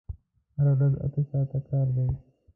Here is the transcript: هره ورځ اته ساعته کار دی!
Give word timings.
هره 0.55 0.71
ورځ 0.77 0.93
اته 1.05 1.21
ساعته 1.29 1.59
کار 1.67 1.87
دی! 1.95 2.05